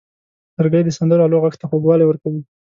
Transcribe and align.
لرګی 0.57 0.83
د 0.85 0.89
سندرو 0.97 1.23
آلو 1.25 1.41
غږ 1.43 1.53
ته 1.61 1.65
خوږوالی 1.69 2.05
ورکوي. 2.07 2.41